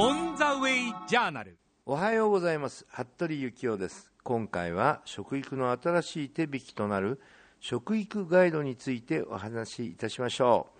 [0.00, 2.86] オン・ザ・ウェイ・ジャーナルおはようございます。
[2.88, 4.12] 服部幸男です。
[4.22, 7.20] 今回は食育の新しい手引きとなる
[7.58, 10.78] 食育ガイドについてお話しいたしましょう。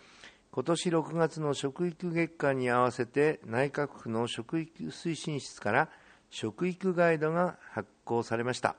[0.53, 5.89] 今年6月の食育月間に合わせて内閣府の食育推進室から
[6.31, 8.77] 食育ガイドが発行されました。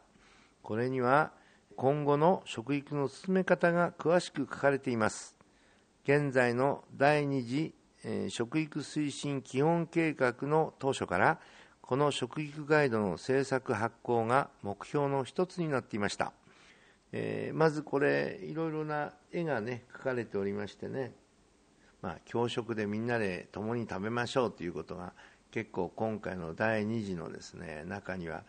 [0.63, 1.33] これには
[1.75, 5.35] 今後の食育の進め方が詳しく書かれています。
[6.05, 7.73] 現在の第2次
[8.29, 11.39] 食育推進基本計画の当初から
[11.81, 16.33] この食育ガイドの制作発行が目標の一つになっていました、
[17.11, 21.13] えー、まずこれいろいろな絵がね描かれておりましてね、
[22.01, 25.13] まあ、教食でみんなで共に食べましょうということが
[25.51, 28.43] 結構今回の第2次のですね中には、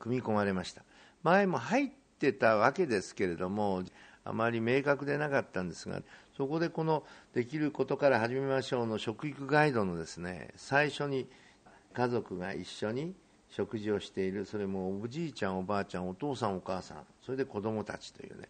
[0.00, 0.82] 組み込まれました。
[1.22, 3.84] 前も入ってたわけですけれども
[4.24, 6.02] あまり明確でなかったんですが
[6.36, 11.28] そこでこの「できることから始めましょう」の食育ガイドのですね最初に
[11.94, 13.14] 「家族が一緒に
[13.48, 18.48] 食事をしているそれもおじいちゃんおばあちゃんお父さんお母さんそれで子供たちというね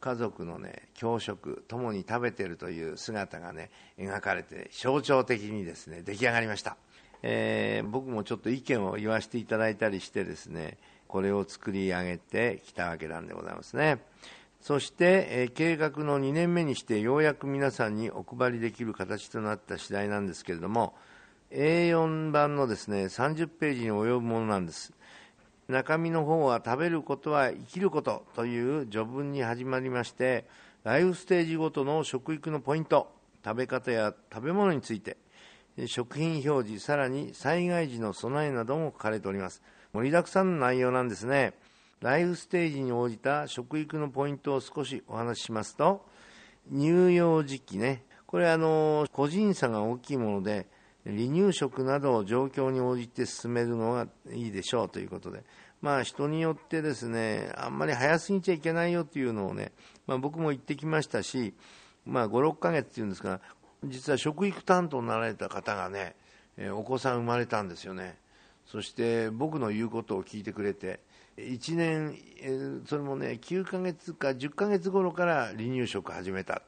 [0.00, 6.76] 家族のね教食共に食べているという姿がね描かれて象徴的にですね出来上がりました、
[7.22, 10.78] えー、僕もちょっと意見を言わせていただいたりしてですね
[11.08, 13.98] これを作り上げてきたわけなんでございますね。
[14.64, 20.94] そして、え、計画の2年目にしてようやく皆さんにお配りできる形となった次第なんですけれども
[21.50, 24.94] A4 版のですね30ページに及ぶものなんです。
[25.68, 30.46] 中身の方は食べることは生きることという序文に始まりまして
[30.82, 33.12] ライフステージごとの食育のポイント
[33.44, 35.18] 食べ方や食べ物について
[35.84, 39.60] 食品表示さらに災害時の備えなども書かれております。
[39.92, 41.52] 盛りだくさんの内容なんですね。
[42.04, 46.04] ライフステージに応じた食育のポイントを少しお話ししますと
[46.70, 48.04] 乳幼児期ね。
[48.26, 50.66] これあの個人差が大きいもので
[51.06, 55.44] 離乳食などを状況に応じて進めるのがいいでしょうということで、
[55.80, 59.72] まあ、人によってですねあんまり早すぎちゃいけないよというのをね、
[60.06, 61.54] まあ、僕も言ってきましたし、
[62.04, 63.40] まあ、56ヶ月っていうんですが
[63.82, 66.16] 実は食育担当になられた方がね
[66.74, 68.18] お子さん生まれたんですよね。
[68.66, 71.00] そして僕の言うことを聞いてくれて
[71.36, 72.16] 1年
[72.86, 76.62] それもね9ヶ月か10ヶ月頃から離乳食始めた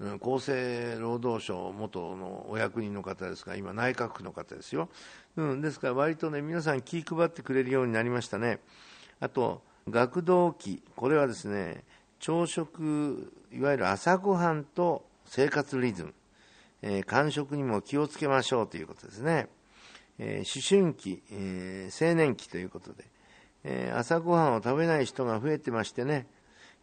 [0.00, 4.88] うん厚生労働省元のお役人の方ですが今、内閣府の方ですよ、
[5.36, 8.58] うん、ですから割とね皆さん気配ってくれるようになりましたね、
[9.20, 11.84] あと学童期、これはですね
[12.18, 16.14] 朝食、いわゆる朝ごはんと生活リズム、
[16.82, 19.48] えー、間食にも気をつけましょうということですね、
[20.18, 23.04] えー、思春期、えー、青年期ということで、
[23.64, 26.26] え朝ごはんを食べない人が増えてましてね、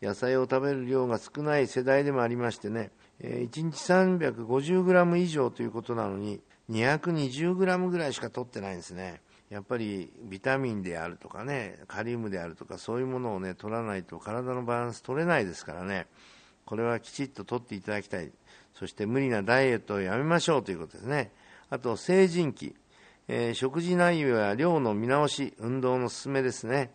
[0.02, 2.92] 野菜を食べる量が少ない世代でもありましてね、
[3.22, 9.22] 1日 350g 以上ということなのに 220g ぐらいしか取ってないんですね。
[9.50, 16.08] やっぱりビタミンであるとかねカリウムであるとかそういうものをね取らないと体のバランス取れないですからね。
[16.66, 18.32] これはきちっと取っていただきたい。
[18.76, 21.32] そして無理なダイエットをやめましょうということですね。
[21.72, 22.76] あと成人期、
[23.32, 26.76] えー、食事内容や量の見直し運動の勧めですね。
[26.76, 26.88] やっ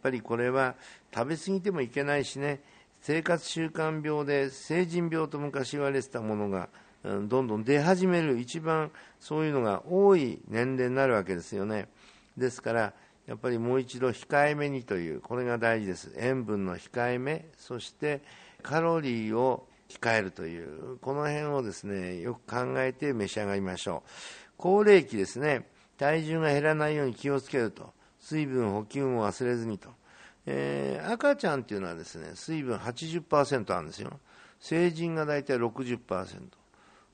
[0.00, 0.76] ぱりこれは
[1.12, 2.60] 食べ過ぎてもいけないしね。
[3.00, 6.68] 生活習慣病で成人病と昔言われてたものが、
[7.02, 11.88] うん、どんどん出始める一番そういうのが多い年齢になるわけですよね。
[12.36, 12.92] ですから
[13.26, 16.12] やっぱりもう一度控えめにというこれが大事です。
[16.16, 18.22] 塩分の控えめそして
[18.62, 24.10] カロリーを控えるというこの辺をですねよく考えて召し上がりましょう。
[24.56, 25.68] 高齢期ですね。
[25.98, 27.92] 体重が減らないように気をつけると。
[28.18, 29.88] 水分補給も忘れずにと。
[30.46, 34.18] えー、赤ちゃんっていうのはですね水分80%あるんですよ。
[34.60, 36.40] 成人が大体60%、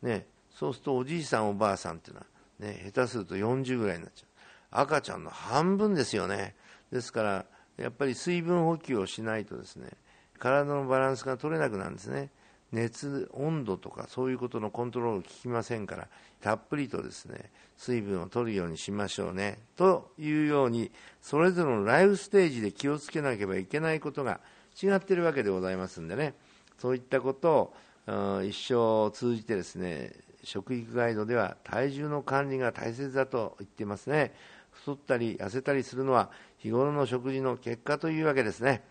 [0.03, 2.27] ね、そうするとおじいさんおばあさんっていうのは、
[2.59, 4.29] ね、下手すると40ぐらいになっちゃう。
[4.71, 6.55] 赤ちゃんの半分ですよね。
[6.93, 7.47] ですから
[7.79, 9.91] やっぱり水分補給をしないとですね
[10.39, 12.31] 体のバランスが取れなくなるんですね。
[12.73, 16.09] 熱温度とかそういうことのコントロール効きませんから
[16.41, 20.91] たっぷりとですね水分を取るようにしましょうねというように
[21.23, 24.41] それぞれのライフステージで気をつけなければいけないことが
[24.81, 26.35] 違っているわけでございますんでね。
[26.79, 27.73] そういったこと
[28.07, 28.75] を一生
[29.05, 30.13] を通じてですね
[30.45, 34.33] 食育ガイドでは体重の管理が大切だと言っていますね。
[34.71, 38.83] 太ったり痩せたりするのは日頃の食事の結果というわけですね。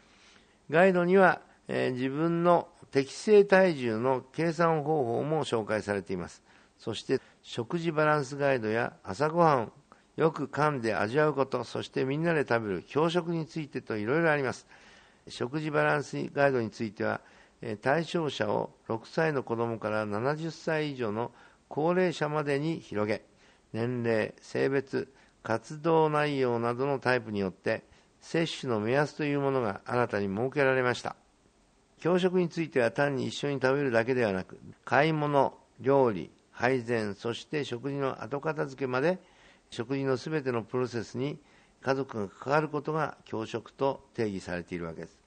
[0.70, 6.44] ガイドには、え、自分の適正体重の計算方法も紹介されています。
[6.78, 9.72] そして食事バランスガイドや朝ごはん
[10.16, 14.68] よく噛んで味わうことそしてみんなで食べる教食についてといろいろあります。
[15.28, 17.22] 食事バランスガイドについては
[17.82, 21.32] 対象者を6歳の子どもから70歳以上の
[21.68, 23.24] 高齢者までに広げ
[23.74, 25.12] 年齢性別
[25.44, 27.84] 活動内容などのタイプによって
[28.22, 31.16] 接種の目安というものが新たに設けられました。
[32.00, 39.20] 教食については単に一緒に食べるだけではなく買い物料理配膳そして食事の後片付けまで
[39.70, 41.40] 食事のすべてのプロセスに
[41.82, 45.20] 家族が関わることが教職と定義されているわけです。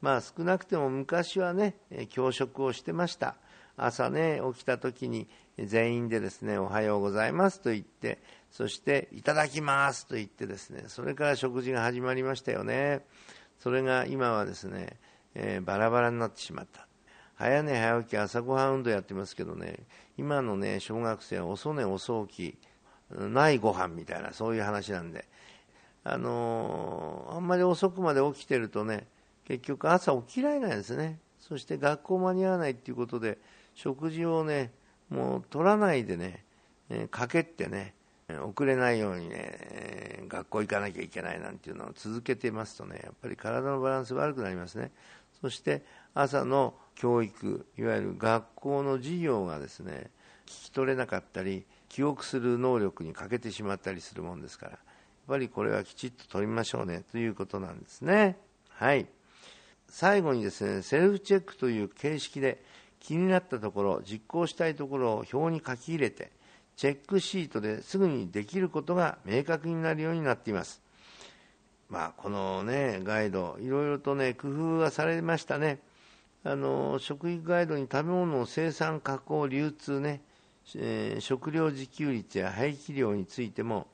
[0.00, 1.74] まあ少なくても昔はね、
[2.10, 3.36] 教職をしてました。
[3.76, 5.28] 朝ね、起きた時に
[5.58, 8.18] 全員でですね、おはようございますと言って、
[8.50, 13.04] そしていただきますと言ってですね、それから食事が始まりましたよね。
[13.60, 14.96] それが今はですね、
[15.40, 16.86] えー、バラバラになってしまった。
[17.36, 19.76] 早寝早起き朝ごはん運動やってますけどね、
[20.16, 22.58] 今のね、小学生は遅寝遅起き、
[23.16, 25.24] ないご飯みたいな、そういう話なんで、
[26.02, 29.06] あのー、あんまり遅くまで起きてるとね、
[29.46, 31.20] 結局朝起きられないですね。
[31.38, 33.38] そして学校間に合わないっていうことで、
[33.74, 34.72] 食事をね、
[35.08, 36.44] もう取らないでね、
[36.90, 37.94] えー、かけってね、
[38.44, 44.90] 遅れないようにね、学校行かなきゃいけないなんていうのを続けてますとね、やっぱり体のバランス悪くなりますね。
[45.40, 45.82] そして
[46.14, 50.10] 朝の教育、いわゆる学校の授業がですね、
[50.46, 54.80] 聞き取れなかったり、記憶する能力に欠けてしまったりするもんですから、やっ
[55.28, 58.36] ぱりこれはきちっと取りましょうねということなんですね。
[58.70, 59.06] はい。
[59.88, 62.62] 最後にですね、セルフチェックという形式で
[63.00, 66.32] 気になったところ、実行したいところを表に書き入れて、
[66.76, 70.82] チェックシートですぐにできることが明確になるようになっています。
[71.88, 75.80] まあ、このね、ガイド、いろいろとね、工夫がされましたね。
[76.44, 80.20] あの、食育ガイドに食べ物の生産、加工、流通ね、
[80.76, 83.86] えー、食料自給率や廃棄量についても、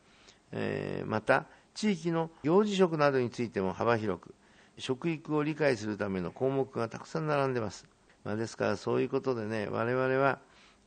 [0.53, 4.35] えー、また地域の幼児食などについても幅広く
[4.79, 7.87] 食育を理解するための項目がたくさん並んでます、
[8.25, 10.39] まあ、ですからそういうことでね我々は、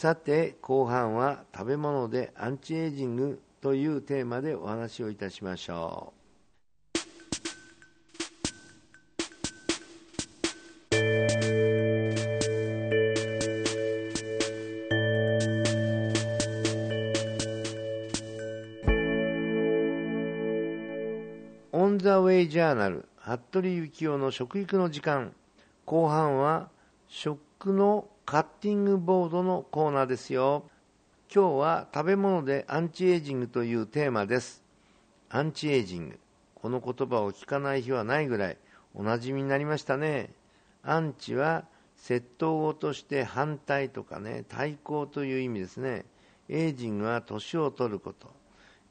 [0.00, 6.20] さて後半は食べ物でアンチエイジングというテーマでお話をいたしましょう。
[21.72, 25.34] On The Way Journal 服部幸應の食育の時間。
[25.84, 26.70] 後半は
[27.06, 30.64] 食のカッティングボードのコーナーですよ
[31.32, 34.64] 今日は食べ物でアンチエイジングというテーマです。
[35.28, 36.18] アンチエイジング。
[36.56, 38.58] この言葉を聞かない日はないぐらい
[38.94, 40.30] おなじみになりましたね。
[40.82, 46.04] アンチは接頭語として反対とかね、対抗という意味ですね。
[46.48, 48.28] エイジングは年を取ること。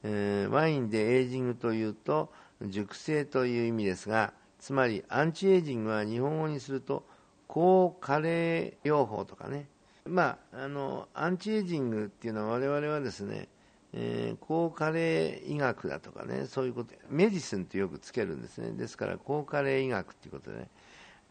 [0.04, 2.32] えー、ワインでエイジングというと
[2.62, 7.04] 熟成という意味ですが、つまりアンチエイジングは日本語にすると
[7.50, 9.68] 抗加齢療法とかね、
[10.06, 13.50] まあ、あのアンチエイジングっていうのは我々はですね、
[13.92, 18.72] えー、抗加齢医学だとかねそういうこと medicine ってよくつけるんですね。
[18.74, 20.68] ですから抗加齢医学っていうことで、ね、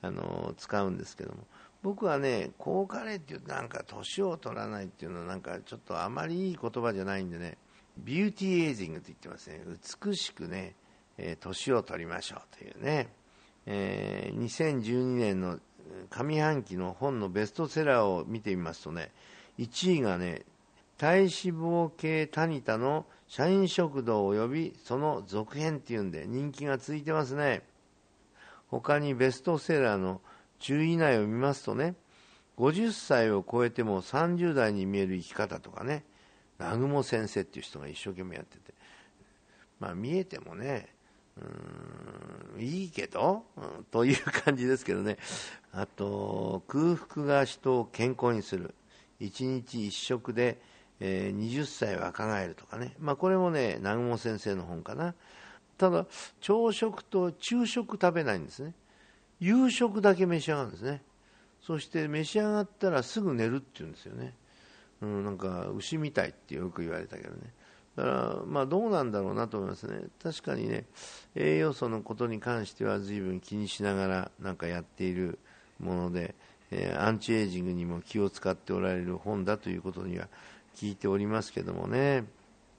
[0.02, 1.38] あの使うんですけども。
[1.84, 7.56] 僕はね抗加齢っていうとなんか年を取らないっていうのはなんかちょっとあまりいい言葉じゃないんでね
[7.96, 9.62] ビューティーエイジングって言ってますね。
[10.04, 10.74] 美しくね、
[11.16, 13.08] えー、年を取りましょうというね、
[13.66, 15.60] えー、2012年の
[16.10, 19.12] 上半期の本のベストセラーを見てみますとね、
[19.58, 20.42] 1位がね、
[20.96, 27.62] 体脂肪計タニタの社員食堂及びその続編っていうんで人気が続いてますね。
[28.68, 30.20] 他にベストセラーの
[30.60, 31.94] 10位以内を見ますとね、
[32.58, 36.04] 50歳を超えても30代に見える生き方とかね、
[36.58, 38.74] 南雲先生っていう人が一生懸命やってて、
[39.78, 40.88] まあ見えてもね、
[42.54, 45.16] うんいいけど、うん、という感じですけどね。
[45.72, 48.74] あと、空腹が人を健康にする。
[49.20, 50.60] 一日一食で、
[51.00, 55.14] えー、20歳若返るとかね、まあ、これもね南雲先生の本かな。
[55.76, 56.06] ただ
[56.40, 58.74] 朝食と昼食食べないんですね。
[59.40, 61.02] 夕食だけ召し上がるんですね。
[61.62, 64.32] そして召し上がったらすぐ寝るっていうんですよね、
[65.02, 67.52] うん、なんか牛みたいってよく言われたけどね。
[67.98, 70.84] だからまあどうなんだろうなと思いますね確かにね
[71.34, 75.40] 栄養素のことに関しては随分気にしながらなんかやっている
[75.80, 76.36] もので、
[76.70, 80.28] えー、アンチエイジングにも気を使っておられる本だということには
[80.76, 82.24] 聞いておりますけどもね。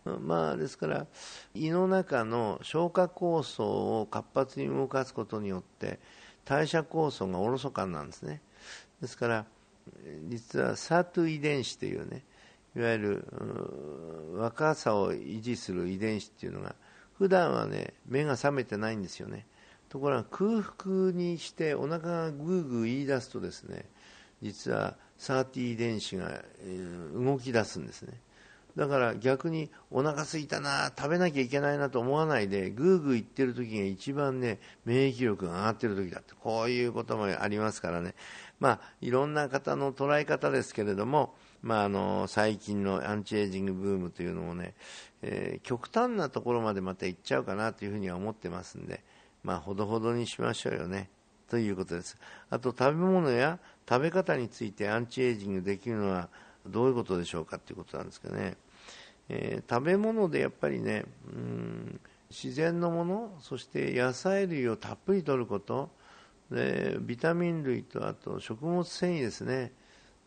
[0.06, 1.06] まあ、ですから
[1.54, 6.00] 胃の中の消化酵素を活発に動かすことによって
[6.46, 8.42] 代謝酵素がおろそかなんですね
[9.02, 9.46] ですから
[10.30, 12.24] 実はサート遺伝子というね
[12.80, 13.28] いわゆる
[14.36, 16.76] 若さを維持する遺伝子っていうのが
[17.18, 19.46] 普段はね目が覚めてないんですよね。
[19.90, 23.86] ところが空腹にしてお腹がグーグー言い出すとですね
[24.42, 26.42] 実はサーティ遺伝子が
[27.14, 28.14] 動き出すんですね。
[28.78, 38.16] だから逆にお腹すいたな食べなきゃいけないなと思わないでぐーぐー言ってる時が一番ね免疫力が上がってる時だってこういうこともありますからね。
[38.62, 44.74] まあいろんな方の捉え方ですけれどもまあ、あの最近のアンチエイジングブームというのもね、
[45.22, 49.04] えー、極端なところまでまた行っちゃうかなというふうには思ってますんで、
[49.44, 51.10] まあ、ほどほどにしましょうよね。
[51.50, 52.18] ということです。
[52.50, 56.30] あと食べ物や食べ方についてアンチエイジングできるのは
[56.68, 58.56] どういうことでしょうかということなんですけどね、
[59.30, 62.00] えー、食べ物でやっぱりねうん
[62.30, 65.89] 自然のものそして野菜類をたっぷりとること
[66.51, 69.72] でビタミン類とあと食物繊維ですね。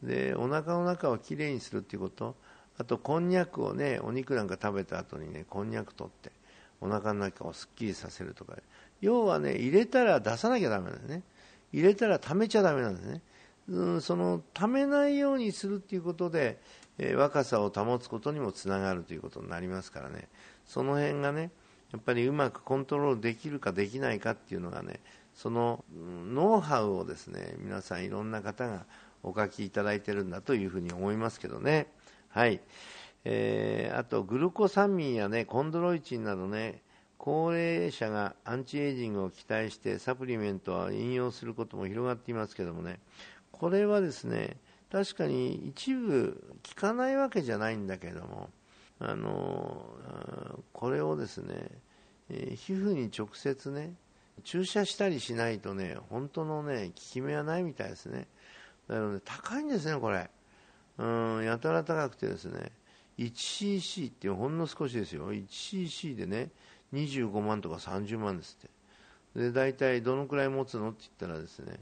[0.02, 2.34] でお腹の中をきれいにするっていうこと。
[2.78, 6.32] あとこんにゃくをねお肉なんか食べた後にねこんにゃく取って
[6.80, 8.56] お腹の中をすっきりさせるとか。
[9.00, 11.22] 要はね入れたら出さなきゃだめなんですね。
[11.72, 13.22] 入れたら溜めちゃだめなんですね。
[13.68, 16.58] うんその溜めないようにするっていうことで、
[16.98, 20.28] えー、若さを保つことにもつながるということになりますからね。
[20.66, 21.50] その辺がね
[21.92, 25.00] やっぱりうまくコントロールできるかできないかっていうのがね
[25.34, 28.86] そのノウハウをですね皆さんいろんな方が
[29.22, 31.86] お書きいただいてるんだというふうに思いますけどね。
[32.28, 32.60] はい。
[33.24, 36.82] えー、あと、グルコサミンやね、コンドロイチンなどね、
[37.18, 42.98] 高齢者がアンチエイジングを期待してサプリメントは引用することも広がっていますけどもね、
[43.52, 44.56] これはですね、
[44.90, 48.50] 確かに一部効かないわけじゃないんだけども、
[48.98, 49.86] あの
[50.72, 51.70] これをですね、
[52.28, 53.94] え、皮膚に直接ね、
[54.42, 58.26] 注射したりしないとね、本当のね、効き目はないみたいですね。
[58.88, 60.30] だからね、高いんですね、これ。
[60.98, 61.04] う
[61.40, 62.72] ん、やたら高くてですね、
[63.18, 65.32] 1cc ってほんの少しですよ。
[65.32, 66.50] 1cc でね、
[66.92, 68.68] 25万とか30万ですっ
[69.34, 69.40] て。
[69.40, 71.78] で、大体どのくらい持つのって言ったらですね、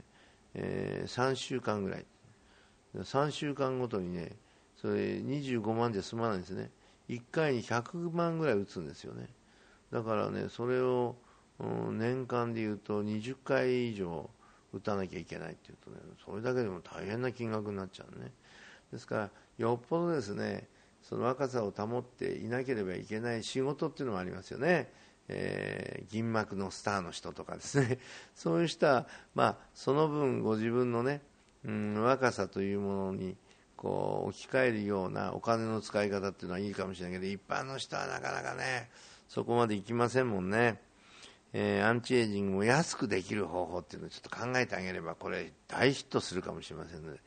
[0.53, 2.05] えー、3週間ぐらい。
[2.95, 4.31] 3週間ごとにね、
[4.81, 6.69] それ25万じゃ済まないんですね。
[7.09, 9.27] 1回に100万ぐらい打つんですよね。
[9.91, 11.15] だからね、それを、
[11.59, 14.29] うん、年間で言うと20回以上
[14.73, 18.31] 打たなきゃいけないっていうとねそれだけでも大変な金額になっちゃうね。
[18.91, 20.67] ですからよっぽどですね
[21.01, 24.91] その若さを保っていなければいけない仕事っていうのもありますよね、
[25.27, 27.99] えー、銀幕のスターの人とかですね。
[28.35, 31.21] そういう人は、まあ、その分ご自分のね、
[31.65, 33.35] うん、若さというものに
[33.75, 38.89] こう置き換えるようなお金の使い方っていうのはいいかもしれないけど一般の人はなかなかね
[39.27, 40.79] そこまでいきませんもんね。
[41.53, 47.19] えー、アンチエイジングを安くできる方法っていうのをちょっと考えてあげればこれ大ヒットするかもしれませんので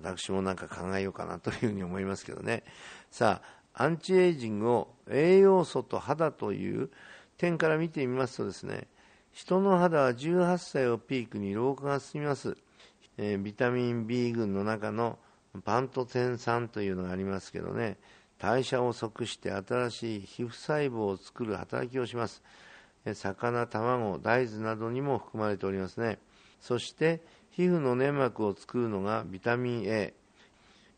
[0.00, 2.64] 私もなんか考えようかなというふうに思いますけどね。
[3.10, 6.90] さあアンチエイジングを栄養素と肌という
[7.38, 8.86] 点から見てみますとですね
[9.32, 12.56] 人の肌は18歳をピークに老化が進みます、
[13.16, 15.18] えー、ビタミン B 群の中の
[15.64, 17.96] パントテン酸というのがありますけどね
[18.38, 22.42] 代謝を即して新しい皮膚細胞を作る働きをします。
[23.04, 26.18] 魚、卵、大豆などにも含まれておりますね。
[26.60, 30.14] そして皮膚の粘膜を作るのがビタミン A。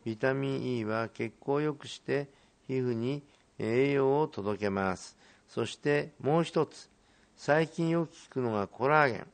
[0.05, 2.27] ビタミン E は血行を良くして
[2.67, 3.23] 皮膚に
[3.57, 5.17] 栄養を届けます。
[5.47, 6.89] そしてもう一つ、
[7.35, 9.27] 最近よく聞くのがコラーゲン。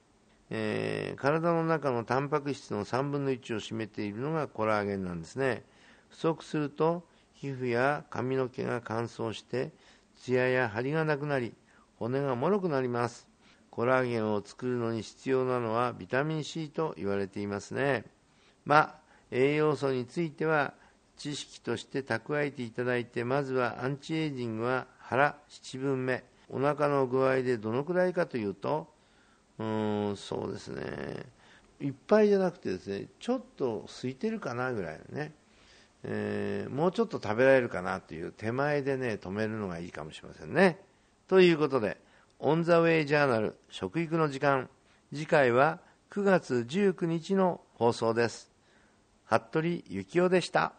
[0.53, 5.63] えー、体の中のタンパク質の3分の1を占めているのがコラーゲンなんですね。
[6.09, 9.71] 不足すると皮膚や髪の毛が乾燥して
[10.19, 11.53] ツヤや張りがなくなり
[12.01, 13.27] 骨がもろくなります。
[13.69, 18.05] コラーゲンを作るのに必要なのはビタミン C と言われていますね。
[18.65, 18.95] まあ、
[19.29, 20.73] 栄養素については
[21.15, 26.23] 知識として蓄えていただいて、まずはアンチエイジングは腹7分目。
[26.49, 28.87] お腹の具合でどのくらいかというと、
[29.59, 30.83] うーん、そうですね。
[31.79, 35.33] いっぱいじゃなくてですね、ちょっと空いてるかなぐらいのね。
[36.03, 40.79] えーもうちょっと食べられるかなという手前でね止めるのがいいかもしれませんね
[41.31, 41.95] ということで、
[42.39, 44.67] オン・ザ・ウェイ・ジャーナル食育の時間、
[45.13, 48.51] 次回は9月19日の放送です。
[49.23, 50.73] 服部幸雄でした。